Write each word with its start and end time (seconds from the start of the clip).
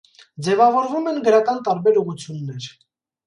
Ձևավորվում 0.45 1.09
են 1.11 1.19
գրական 1.27 1.61
տարբեր 1.69 2.01
ուղղություններ։ 2.03 2.67